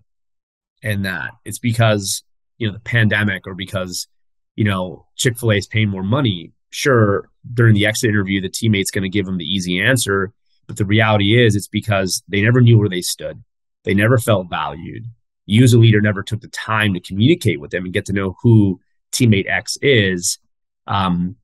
[0.82, 2.24] and that it's because
[2.58, 4.08] you know the pandemic or because
[4.56, 6.54] you know Chick Fil A is paying more money.
[6.69, 10.34] Sure, during the exit interview, the teammate's going to give them the easy answer,
[10.67, 13.43] but the reality is, it's because they never knew where they stood.
[13.84, 15.06] They never felt valued.
[15.45, 18.13] You as a leader never took the time to communicate with them and get to
[18.13, 18.80] know who
[19.12, 20.39] teammate X is.
[20.88, 21.36] Um,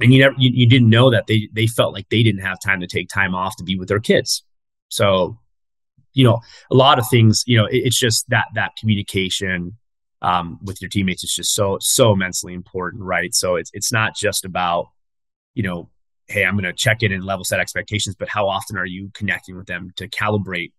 [0.00, 2.60] and you never, you, you didn't know that they, they felt like they didn't have
[2.60, 4.44] time to take time off to be with their kids.
[4.88, 5.38] So,
[6.14, 9.76] you know, a lot of things, you know, it, it's just that, that communication,
[10.20, 13.02] um, with your teammates is just so, so immensely important.
[13.02, 13.34] Right.
[13.34, 14.86] So it's, it's not just about,
[15.54, 15.90] you know,
[16.26, 19.10] hey, I'm going to check in and level set expectations, but how often are you
[19.14, 20.72] connecting with them to calibrate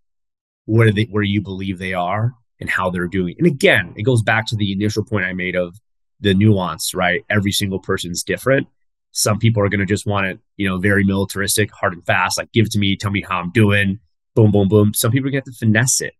[0.65, 3.35] where they where you believe they are and how they're doing?
[3.37, 5.75] And again, it goes back to the initial point I made of
[6.19, 7.25] the nuance, right?
[7.29, 8.67] Every single person's different.
[9.11, 12.37] Some people are going to just want it, you know, very militaristic, hard and fast,
[12.37, 13.99] like give it to me, tell me how I'm doing,
[14.35, 14.93] boom, boom, boom.
[14.93, 16.13] Some people get to finesse it,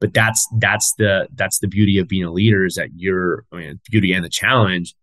[0.00, 3.56] but that's that's the that's the beauty of being a leader is that you're I
[3.56, 4.94] mean, beauty and the challenge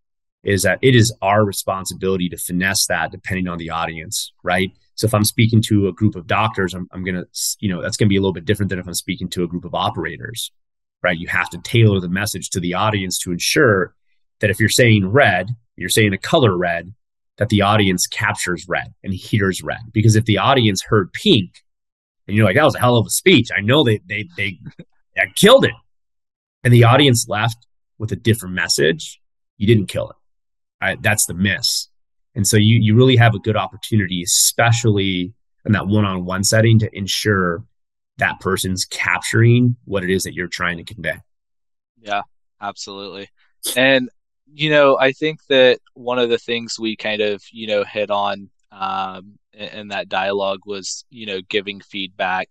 [0.44, 4.72] is that it is our responsibility to finesse that depending on the audience, right?
[4.96, 7.26] So if I'm speaking to a group of doctors, I'm, I'm going to,
[7.60, 9.44] you know, that's going to be a little bit different than if I'm speaking to
[9.44, 10.52] a group of operators,
[11.02, 11.18] right?
[11.18, 13.96] You have to tailor the message to the audience to ensure
[14.40, 16.94] that if you're saying red, you're saying a color red,
[17.38, 19.80] that the audience captures red and hears red.
[19.92, 21.64] Because if the audience heard pink
[22.28, 24.60] and you're like, that was a hell of a speech, I know they, they, they,
[25.16, 25.74] they killed it.
[26.64, 27.68] And the audience left
[27.98, 29.20] with a different message,
[29.58, 30.16] you didn't kill it
[31.02, 31.88] that's the miss.
[32.36, 35.34] And so you you really have a good opportunity, especially
[35.66, 37.64] in that one-on-one setting, to ensure
[38.18, 41.18] that person's capturing what it is that you're trying to convey.
[42.02, 42.24] Yeah,
[42.62, 43.30] absolutely.
[43.76, 44.10] And
[44.54, 48.12] you know, I think that one of the things we kind of you know hit
[48.12, 52.50] on um, in, in that dialogue was you know giving feedback,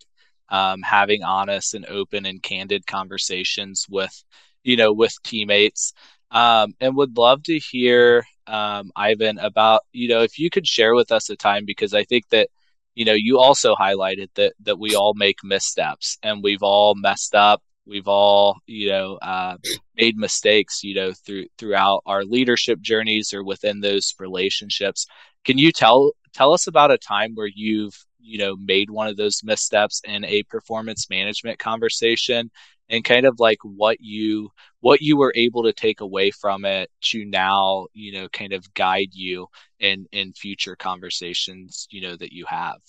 [0.49, 4.25] um, having honest and open and candid conversations with
[4.65, 5.93] you know with teammates.
[6.31, 10.95] Um, and would love to hear um, Ivan about you know if you could share
[10.95, 12.49] with us a time because I think that
[12.95, 17.35] you know you also highlighted that that we all make missteps and we've all messed
[17.35, 19.57] up we've all you know uh,
[19.97, 25.07] made mistakes you know through throughout our leadership journeys or within those relationships.
[25.45, 29.17] Can you tell tell us about a time where you've you know made one of
[29.17, 32.51] those missteps in a performance management conversation?
[32.89, 36.91] And kind of like what you what you were able to take away from it
[37.05, 39.47] to now you know kind of guide you
[39.81, 42.81] in in future conversations you know that you have?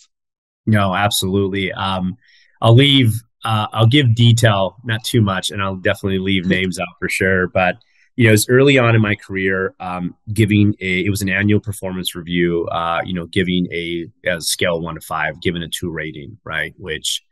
[0.66, 1.72] No absolutely.
[1.72, 2.18] Um
[2.62, 6.88] i'll leave uh, i'll give detail not too much and i'll definitely leave names out
[7.00, 7.78] for sure but
[8.16, 11.30] you know, it was early on in my career, um, giving a, it was an
[11.30, 15.68] annual performance review, uh, you know, giving a, a scale one to five, given a
[15.68, 16.74] two rating, right?
[16.78, 17.24] Which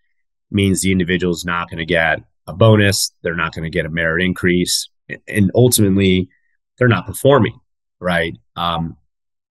[0.49, 3.11] means the individual is not going to get a bonus.
[3.21, 4.89] They're not going to get a merit increase.
[5.27, 6.29] And ultimately,
[6.77, 7.59] they're not performing,
[7.99, 8.35] right?
[8.55, 8.97] Um,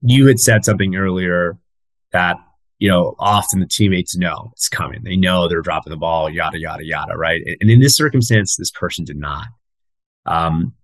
[0.02, 1.58] you had said something earlier
[2.12, 2.36] that,
[2.78, 5.02] you know, often the teammates know it's coming.
[5.02, 7.42] They know they're dropping the ball, yada, yada, yada, right?
[7.60, 9.46] And in this circumstance, this person did not.
[10.26, 10.74] Um,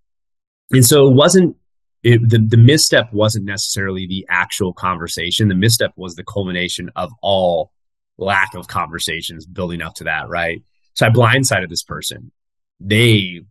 [0.70, 1.56] and so it wasn't,
[2.02, 5.48] it, the, the misstep wasn't necessarily the actual conversation.
[5.48, 7.72] The misstep was the culmination of all
[8.16, 10.62] lack of conversations building up to that, right?
[10.94, 12.32] So I blindsided this person.
[12.80, 13.42] They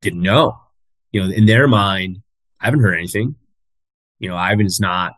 [0.00, 0.58] didn't know.
[1.12, 2.22] You know, in their mind,
[2.60, 3.36] I haven't heard anything.
[4.18, 5.14] You know, Ivan is not,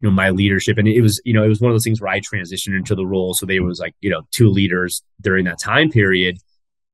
[0.00, 0.78] you know, my leadership.
[0.78, 2.94] And it was, you know, it was one of those things where I transitioned into
[2.94, 3.34] the role.
[3.34, 6.38] So there was like, you know, two leaders during that time period.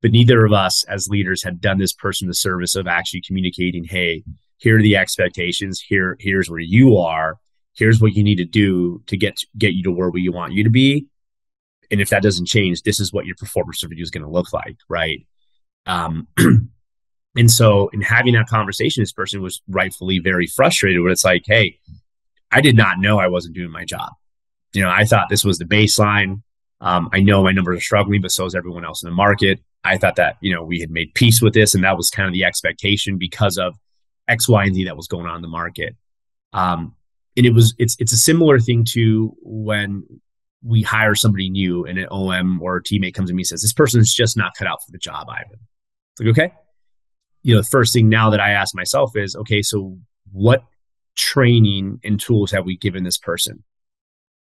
[0.03, 3.85] but neither of us as leaders had done this person the service of actually communicating,
[3.85, 4.23] hey,
[4.59, 5.81] here are the expectations.
[5.81, 7.39] Here, here's where you are.
[7.75, 10.65] Here's what you need to do to get get you to where we want you
[10.65, 11.07] to be.
[11.91, 14.53] And if that doesn't change, this is what your performance review is going to look
[14.53, 15.27] like, right?
[15.85, 16.27] Um,
[17.37, 21.03] and so, in having that conversation, this person was rightfully very frustrated.
[21.03, 21.79] When it's like, hey,
[22.51, 24.13] I did not know I wasn't doing my job.
[24.73, 26.43] You know, I thought this was the baseline.
[26.81, 29.61] Um, I know my numbers are struggling, but so is everyone else in the market.
[29.85, 32.27] I thought that you know we had made peace with this, and that was kind
[32.27, 33.77] of the expectation because of
[34.29, 35.97] X, Y, and Z that was going on in the market.
[36.53, 36.95] Um,
[37.37, 40.05] and it was it's it's a similar thing to when
[40.67, 43.63] we hire somebody new and an OM or a teammate comes to me and says,
[43.63, 45.61] This person's just not cut out for the job, Ivan.
[46.13, 46.55] It's like, okay.
[47.43, 49.97] You know, the first thing now that I ask myself is, okay, so
[50.33, 50.65] what
[51.17, 53.65] training and tools have we given this person?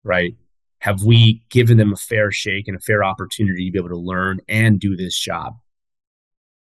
[0.03, 0.37] Right?
[0.81, 3.97] Have we given them a fair shake and a fair opportunity to be able to
[3.97, 5.55] learn and do this job?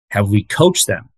[0.09, 1.11] Have we coached them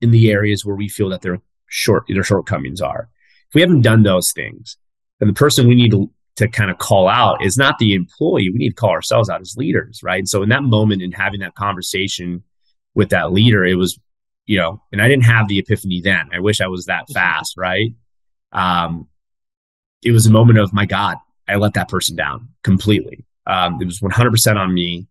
[0.00, 3.08] in the areas where we feel that their short their shortcomings are?
[3.48, 4.76] If we haven't done those things,
[5.20, 8.50] then the person we need to to kind of call out is not the employee.
[8.50, 10.18] We need to call ourselves out as leaders, right?
[10.18, 12.42] And so in that moment in having that conversation
[12.94, 13.98] with that leader, it was,
[14.44, 16.28] you know, and I didn't have the epiphany then.
[16.34, 17.14] I wish I was that mm-hmm.
[17.14, 17.92] fast, right?
[18.52, 19.08] Um,
[20.02, 21.16] it was a moment of my God,
[21.48, 23.24] I let that person down completely.
[23.46, 25.06] Um, it was 100% on me.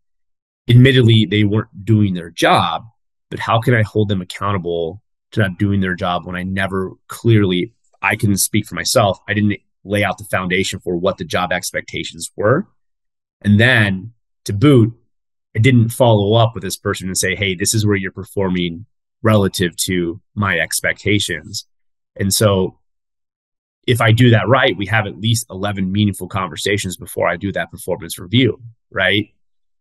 [0.69, 2.85] Admittedly, they weren't doing their job,
[3.29, 6.91] but how can I hold them accountable to not doing their job when I never
[7.07, 9.19] clearly, I can speak for myself.
[9.27, 12.67] I didn't lay out the foundation for what the job expectations were.
[13.41, 14.13] And then
[14.45, 14.93] to boot,
[15.55, 18.85] I didn't follow up with this person and say, hey, this is where you're performing
[19.21, 21.65] relative to my expectations.
[22.15, 22.79] And so
[23.87, 27.51] if I do that right, we have at least 11 meaningful conversations before I do
[27.51, 28.59] that performance review,
[28.91, 29.29] right?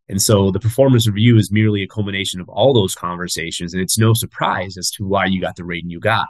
[0.08, 3.72] And so the performance review is merely a culmination of all those conversations.
[3.72, 6.28] And it's no surprise as to why you got the rating you got.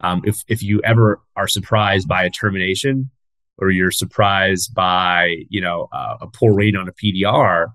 [0.00, 3.10] Um, if if you ever are surprised by a termination
[3.58, 7.72] or you're surprised by you know uh, a poor rate on a PDR,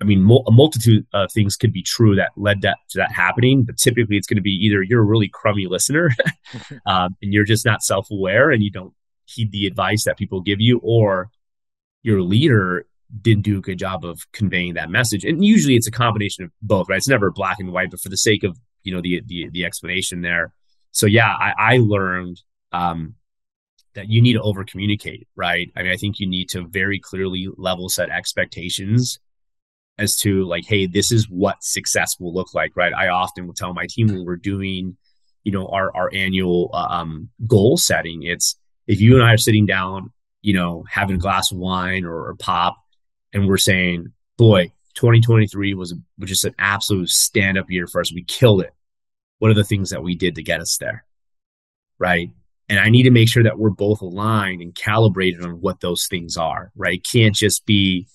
[0.00, 3.12] I mean mul- a multitude of things could be true that led that to that
[3.12, 3.64] happening.
[3.64, 6.10] But typically, it's going to be either you're a really crummy listener
[6.86, 10.40] um, and you're just not self aware and you don't heed the advice that people
[10.40, 11.30] give you, or
[12.02, 12.86] your leader
[13.20, 15.24] didn't do a good job of conveying that message.
[15.24, 16.98] And usually, it's a combination of both, right?
[16.98, 19.64] It's never black and white, but for the sake of you know the the, the
[19.64, 20.52] explanation there
[20.96, 22.40] so yeah, I, I learned
[22.72, 23.16] um,
[23.92, 25.70] that you need to over communicate, right?
[25.76, 29.18] I mean, I think you need to very clearly level set expectations
[29.98, 32.92] as to like, hey, this is what success will look like, right?
[32.92, 34.96] I often will tell my team when we're doing,
[35.44, 38.22] you know, our our annual uh, um, goal setting.
[38.22, 38.56] It's
[38.86, 42.28] if you and I are sitting down, you know, having a glass of wine or,
[42.28, 42.76] or pop,
[43.32, 48.12] and we're saying, boy, 2023 was, was just an absolute stand up year for us.
[48.12, 48.72] We killed it
[49.38, 51.04] what are the things that we did to get us there
[51.98, 52.30] right
[52.68, 56.06] and i need to make sure that we're both aligned and calibrated on what those
[56.08, 58.06] things are right can't just be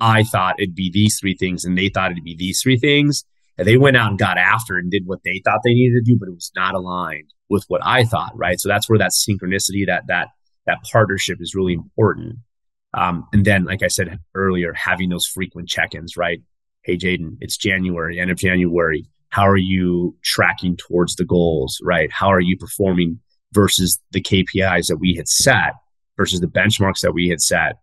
[0.00, 3.24] i thought it'd be these three things and they thought it'd be these three things.
[3.56, 6.12] And they went out and got after and did what they thought they needed to
[6.12, 8.60] do but it was not aligned with what i thought right?
[8.60, 10.28] So that's where that synchronicity that that
[10.66, 12.36] that partnership is really important.
[12.94, 16.40] Um, and then like i said earlier having those frequent check-ins right?
[16.82, 19.08] Hey jaden it's january end of january.
[19.30, 22.12] How are you tracking towards the goals right?
[22.12, 23.18] How are you performing
[23.52, 25.72] versus the kpis that we had set
[26.16, 27.76] versus the benchmarks that we had set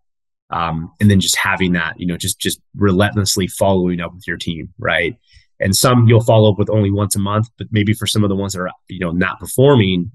[0.50, 4.36] um, and then just having that you know just just relentlessly following up with your
[4.36, 5.16] team right
[5.58, 8.28] and some you'll follow up with only once a month but maybe for some of
[8.28, 10.10] the ones that are you know not performing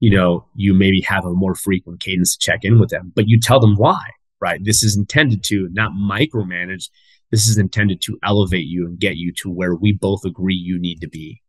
[0.00, 3.28] you know you maybe have a more frequent cadence to check in with them but
[3.28, 4.02] you tell them why
[4.40, 6.88] right this is intended to not micromanage
[7.30, 10.78] this is intended to elevate you and get you to where we both agree you
[10.78, 11.42] need to be.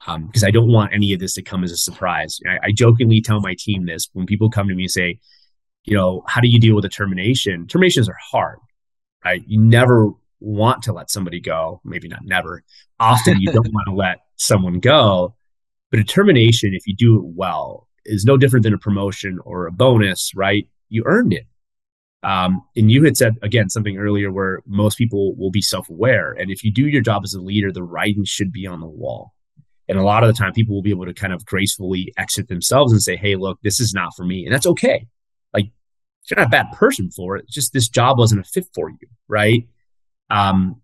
[0.00, 2.38] Because um, I don't want any of this to come as a surprise.
[2.46, 5.18] I, I jokingly tell my team this when people come to me and say,
[5.84, 7.66] you know, how do you deal with a termination?
[7.66, 8.58] Terminations are hard,
[9.24, 9.42] right?
[9.46, 10.10] You never
[10.40, 11.80] want to let somebody go.
[11.84, 12.62] Maybe not never.
[13.00, 15.34] Often you don't want to let someone go.
[15.90, 19.66] But a termination, if you do it well, is no different than a promotion or
[19.66, 20.68] a bonus, right?
[20.88, 21.46] You earned it.
[22.22, 26.50] Um, and you had said again something earlier where most people will be self-aware, and
[26.50, 29.34] if you do your job as a leader, the writing should be on the wall.
[29.88, 32.48] And a lot of the time, people will be able to kind of gracefully exit
[32.48, 35.06] themselves and say, "Hey, look, this is not for me," and that's okay.
[36.30, 37.44] You're not a bad person for it.
[37.44, 39.68] It's just this job wasn't a fit for you, right?
[40.30, 40.80] Um,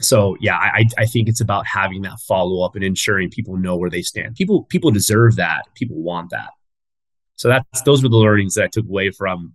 [0.00, 3.76] so yeah, I I think it's about having that follow up and ensuring people know
[3.76, 4.34] where they stand.
[4.34, 5.62] People people deserve that.
[5.74, 6.50] People want that.
[7.36, 9.54] So that's those were the learnings that I took away from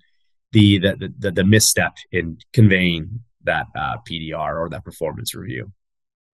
[0.52, 5.72] the the the, the misstep in conveying that uh, PDR or that performance review.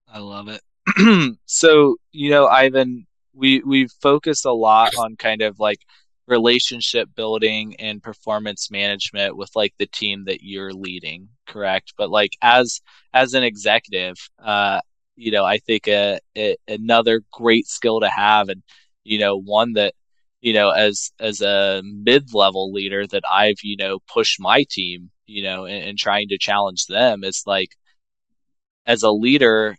[0.07, 1.37] I love it.
[1.45, 5.79] so, you know, Ivan, we we've focused a lot on kind of like
[6.28, 11.93] relationship building and performance management with like the team that you're leading, correct?
[11.97, 12.82] But like as
[13.13, 14.82] as an executive, uh,
[15.15, 18.63] you know, I think a, a another great skill to have, and
[19.03, 19.93] you know, one that
[20.41, 25.11] you know, as as a mid level leader that I've you know pushed my team,
[25.26, 27.72] you know, and, and trying to challenge them is like
[28.86, 29.78] as a leader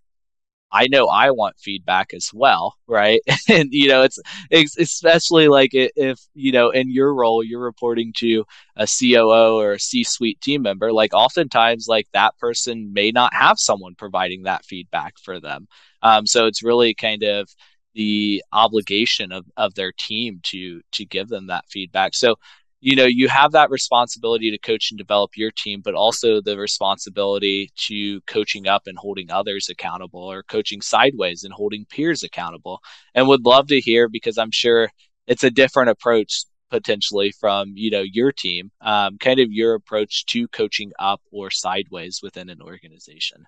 [0.73, 3.21] I know I want feedback as well, right?
[3.49, 4.19] and you know, it's,
[4.51, 8.45] it's especially like if you know in your role you're reporting to
[8.77, 13.59] a COO or a C-suite team member, like oftentimes like that person may not have
[13.59, 15.69] someone providing that feedback for them.
[16.03, 17.49] Um, so it's really kind of
[17.95, 22.15] the obligation of, of their team to to give them that feedback.
[22.15, 22.37] So
[22.83, 26.59] you know you have that responsibility to coach and develop your team but also the
[26.59, 32.81] responsibility to coaching up and holding others accountable or coaching sideways and holding peers accountable.
[33.15, 34.91] And would love to hear because i'm sure
[35.27, 40.27] it's a different approach potentially from you know your team um, kind of your approach
[40.27, 43.47] to coaching up or sideways within an organization.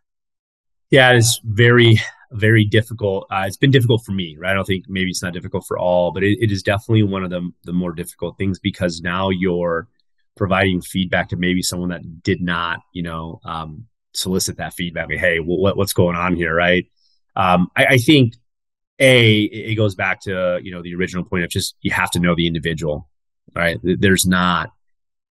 [0.91, 1.99] Yeah, it's very,
[2.35, 3.27] very difficult.
[3.31, 4.51] Uh, it's been difficult for me, right?
[4.51, 7.25] I don't think maybe it's not difficult for all, but it, it is definitely one
[7.25, 9.89] of the, the more difficult things because now you're
[10.37, 15.09] providing feedback to maybe someone that did not, you know, um, solicit that feedback.
[15.09, 16.87] Like, hey, what, what's going on here, right?
[17.37, 18.35] Um, I, I think
[19.01, 22.21] a it goes back to you know the original point of just you have to
[22.21, 23.09] know the individual,
[23.55, 23.79] right?
[23.83, 24.71] There's not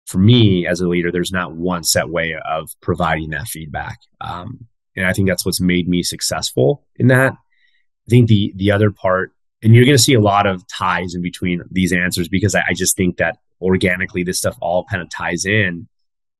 [0.07, 3.99] for me as a leader, there's not one set way of providing that feedback.
[4.21, 4.67] Um,
[5.01, 7.33] and I think that's what's made me successful in that.
[7.33, 9.33] I think the the other part,
[9.63, 12.63] and you're going to see a lot of ties in between these answers because I,
[12.69, 15.89] I just think that organically this stuff all kind of ties in.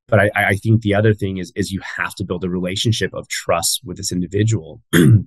[0.09, 3.15] But I, I think the other thing is is you have to build a relationship
[3.15, 4.83] of trust with this individual.
[4.93, 5.25] the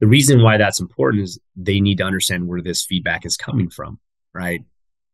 [0.00, 4.00] reason why that's important is they need to understand where this feedback is coming from,
[4.34, 4.64] right?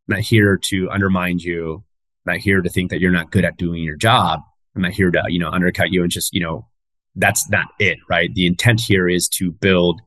[0.06, 1.84] Not here to undermine you.
[2.24, 4.40] Not here to think that you're not good at doing your job.
[4.76, 6.68] I'm not here to, you know, undercut you and just, you know,
[7.18, 8.32] that's not it, right?
[8.34, 10.00] The intent here is to build,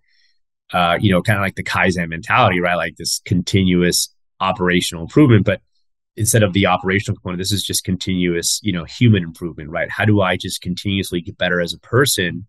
[0.73, 2.75] uh, you know, kind of like the Kaizen mentality, right?
[2.75, 5.45] Like this continuous operational improvement.
[5.45, 5.61] But
[6.15, 9.89] instead of the operational component, this is just continuous, you know, human improvement, right?
[9.91, 12.47] How do I just continuously get better as a person?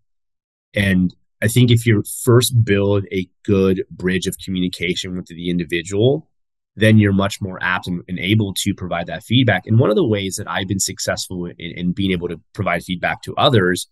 [0.73, 6.29] And I think if you first build a good bridge of communication with the individual,
[6.75, 9.67] then you're much more apt and, and, able to provide that feedback.
[9.67, 12.83] And one of the ways that I've been successful in, in being able to provide
[12.83, 13.87] feedback to others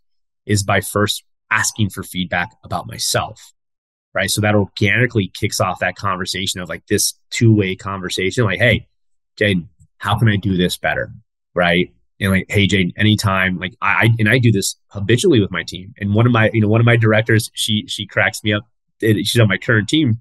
[0.45, 3.53] is by first asking for feedback about myself.
[4.13, 4.29] Right.
[4.29, 8.43] So that organically kicks off that conversation of like this two way conversation.
[8.43, 8.87] Like, hey,
[9.37, 9.69] Jane,
[9.99, 11.11] how can I do this better?
[11.55, 11.93] Right.
[12.19, 15.93] And like, hey, Jane, anytime, like I, and I do this habitually with my team.
[15.97, 18.63] And one of my, you know, one of my directors, she, she cracks me up.
[19.01, 20.19] She's on my current team.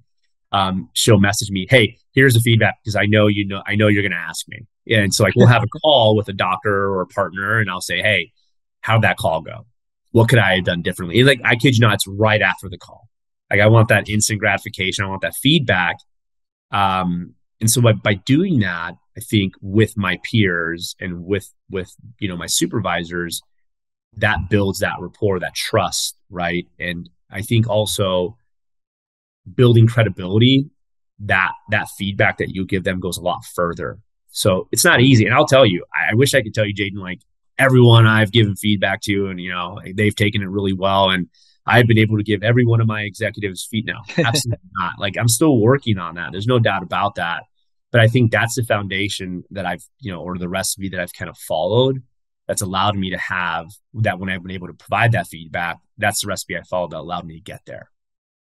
[0.53, 3.89] Um, she'll message me, hey, here's the feedback because I know you know, I know
[3.89, 4.67] you're going to ask me.
[4.91, 7.81] And so like we'll have a call with a doctor or a partner, and I'll
[7.81, 8.33] say, hey,
[8.81, 9.67] how'd that call go?
[10.13, 11.19] What could I have done differently?
[11.19, 13.09] And like, I kid you not, it's right after the call.
[13.51, 15.05] Like, I want that instant gratification.
[15.05, 15.97] I want that feedback.
[16.71, 21.95] Um, and so by, by doing that, I think with my peers and with, with,
[22.19, 23.41] you know, my supervisors,
[24.17, 26.67] that builds that rapport, that trust, right?
[26.79, 28.37] And I think also
[29.53, 30.71] building credibility,
[31.21, 33.99] that, that feedback that you give them goes a lot further.
[34.31, 35.27] So it's not easy.
[35.27, 37.21] And I'll tell you, I, I wish I could tell you, Jaden, like,
[37.61, 41.29] everyone I've given feedback to, and you know they've taken it really well, and
[41.67, 44.01] I've been able to give every one of my executives feet now.
[44.19, 44.95] Absolutely not.
[44.99, 46.33] Like I'm still working on that.
[46.33, 47.45] There's no doubt about that.
[47.93, 51.13] But I think that's the foundation that I've, you know, or the recipe that I've
[51.13, 52.03] kind of followed
[52.47, 56.23] that's allowed me to have that when I've been able to provide that feedback, that's
[56.23, 57.91] the recipe I followed that allowed me to get there.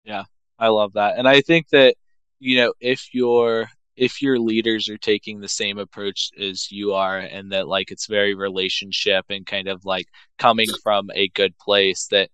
[0.05, 0.25] Yeah,
[0.59, 1.19] I love that.
[1.19, 1.97] And I think that,
[2.39, 7.19] you know, if you're if your leaders are taking the same approach as you are
[7.19, 10.07] and that like it's very relationship and kind of like
[10.39, 12.31] coming from a good place that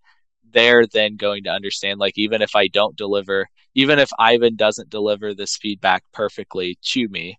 [0.51, 4.91] they're then going to understand like even if I don't deliver even if Ivan doesn't
[4.91, 7.39] deliver this feedback perfectly to me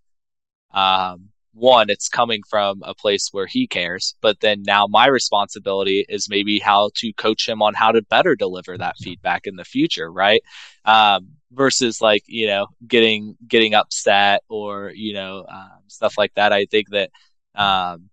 [0.74, 6.06] um one, it's coming from a place where he cares, but then now my responsibility
[6.10, 9.64] is maybe how to coach him on how to better deliver that feedback in the
[9.64, 10.42] future, right?
[10.86, 16.52] Um, versus like you know getting getting upset or you know um, stuff like that.
[16.52, 17.12] I think that
[17.56, 18.10] um,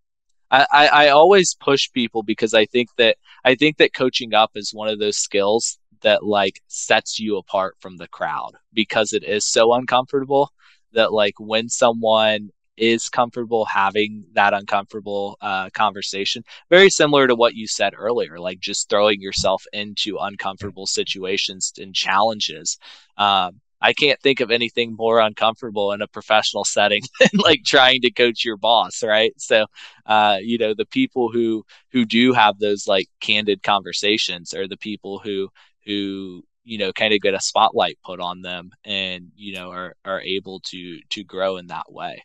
[0.50, 4.52] I, I, I always push people because I think that I think that coaching up
[4.54, 9.24] is one of those skills that like sets you apart from the crowd because it
[9.24, 10.50] is so uncomfortable
[10.92, 16.42] that like when someone is comfortable having that uncomfortable uh, conversation.
[16.70, 21.94] Very similar to what you said earlier, like just throwing yourself into uncomfortable situations and
[21.94, 22.78] challenges.
[23.16, 28.02] Um, I can't think of anything more uncomfortable in a professional setting than like trying
[28.02, 29.32] to coach your boss, right?
[29.38, 29.66] So,
[30.06, 34.76] uh, you know, the people who who do have those like candid conversations are the
[34.76, 35.48] people who
[35.86, 39.94] who you know kind of get a spotlight put on them and you know are
[40.04, 42.22] are able to to grow in that way.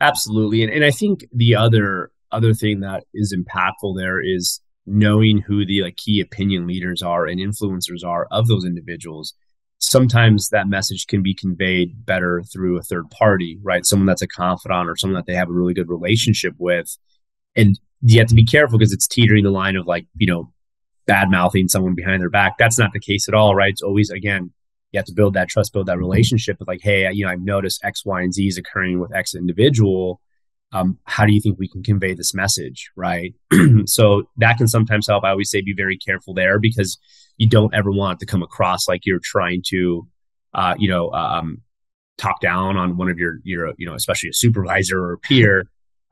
[0.00, 5.38] Absolutely, and and I think the other other thing that is impactful there is knowing
[5.38, 9.34] who the like key opinion leaders are and influencers are of those individuals
[9.84, 13.84] sometimes that message can be conveyed better through a third party, right?
[13.84, 16.96] Someone that's a confidant or someone that they have a really good relationship with.
[17.56, 20.52] And you have to be careful because it's teetering the line of like, you know,
[21.06, 22.56] bad mouthing someone behind their back.
[22.58, 23.70] That's not the case at all, right?
[23.70, 24.52] It's always, again,
[24.94, 27.42] you have to build that trust, build that relationship with like, hey, you know, I've
[27.42, 30.20] noticed X, Y, and Z is occurring with X individual.
[30.72, 33.34] Um, how do you think we can convey this message, right?
[33.86, 35.24] so that can sometimes help.
[35.24, 36.96] I always say be very careful there because
[37.38, 40.06] you don't ever want to come across like you're trying to,
[40.54, 41.60] uh, you know, um,
[42.16, 45.64] talk down on one of your, your, you know, especially a supervisor or a peer.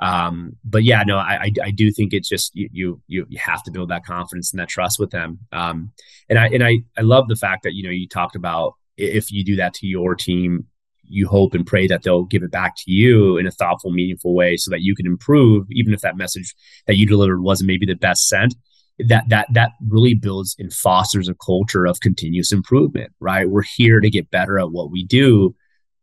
[0.02, 3.70] Um, but yeah, no, I, I, do think it's just you, you, you have to
[3.70, 5.38] build that confidence and that trust with them.
[5.52, 5.92] Um,
[6.28, 9.30] and I, and I, I love the fact that, you know, you talked about if
[9.30, 10.66] you do that to your team,
[11.04, 14.34] you hope and pray that they'll give it back to you in a thoughtful, meaningful
[14.34, 16.52] way so that you can improve, even if that message
[16.88, 18.56] that you delivered wasn't maybe the best sent.
[18.98, 23.48] That that that really builds and fosters a culture of continuous improvement right?
[23.48, 25.54] We're here to get better at what we do.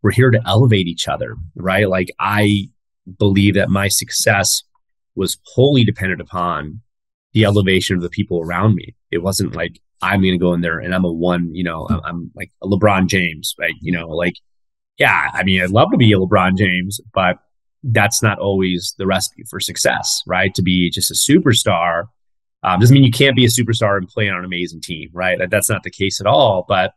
[0.02, 1.88] We're here to elevate each other right?
[1.88, 2.70] Like i
[3.18, 4.64] believe that my success
[5.16, 6.82] was wholly dependent upon
[7.34, 10.62] the elevation of the people around me it wasn't like i'm going to go in
[10.62, 14.08] there and i'm a one you know I'm, like a lebron james right you know
[14.08, 14.36] like
[14.98, 17.38] yeah i mean i'd love to be a lebron james but
[17.84, 22.06] that's not always the recipe for success right to be just a superstar
[22.64, 25.40] um, doesn't mean you can't be a superstar and play on an amazing team, right?
[25.50, 26.66] That's not the case at all.
[26.68, 26.94] But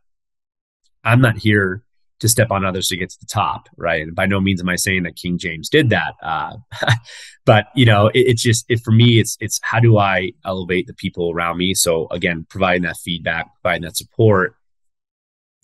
[1.04, 1.84] I'm not here
[2.22, 4.02] to step on others to get to the top, right?
[4.02, 6.14] And by no means am I saying that King James did that.
[6.22, 6.54] Uh,
[7.44, 10.86] but you know, it, it's just it, for me, it's it's how do I elevate
[10.86, 11.74] the people around me?
[11.74, 14.54] So again, providing that feedback, providing that support,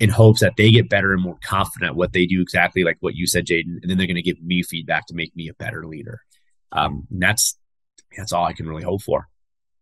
[0.00, 3.14] in hopes that they get better and more confident what they do exactly like what
[3.14, 5.54] you said, Jaden, and then they're going to give me feedback to make me a
[5.54, 6.22] better leader.
[6.72, 7.56] Um, that's
[8.16, 9.28] that's all I can really hope for.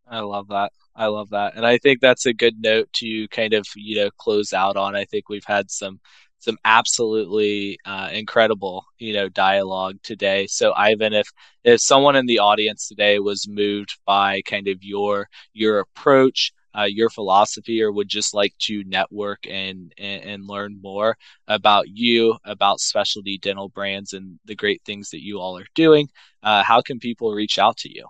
[0.06, 0.72] I love that.
[0.94, 1.56] I love that.
[1.56, 4.94] And I think that's a good note to kind of, you know, close out on.
[4.94, 6.00] I think we've had some
[6.46, 10.46] some absolutely uh, incredible, you know, dialogue today.
[10.46, 11.28] So Ivan, if
[11.64, 16.84] if someone in the audience today was moved by kind of your your approach, uh,
[16.88, 21.16] your philosophy, or would just like to network and, and, and learn more
[21.48, 26.08] about you, about specialty dental brands, and the great things that you all are doing,
[26.44, 28.06] uh, how can people reach out to you?